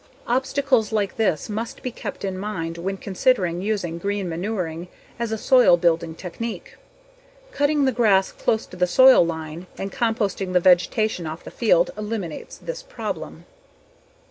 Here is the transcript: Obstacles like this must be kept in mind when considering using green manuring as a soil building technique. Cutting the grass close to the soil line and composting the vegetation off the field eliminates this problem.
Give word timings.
Obstacles 0.25 0.91
like 0.91 1.17
this 1.17 1.47
must 1.47 1.83
be 1.83 1.91
kept 1.91 2.25
in 2.25 2.35
mind 2.35 2.79
when 2.79 2.97
considering 2.97 3.61
using 3.61 3.99
green 3.99 4.27
manuring 4.27 4.87
as 5.19 5.31
a 5.31 5.37
soil 5.37 5.77
building 5.77 6.15
technique. 6.15 6.75
Cutting 7.51 7.85
the 7.85 7.91
grass 7.91 8.31
close 8.31 8.65
to 8.65 8.75
the 8.75 8.87
soil 8.87 9.23
line 9.23 9.67
and 9.77 9.91
composting 9.91 10.53
the 10.53 10.59
vegetation 10.59 11.27
off 11.27 11.43
the 11.43 11.51
field 11.51 11.91
eliminates 11.95 12.57
this 12.57 12.81
problem. 12.81 13.45